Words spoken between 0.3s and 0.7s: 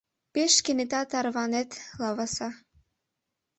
—Пеш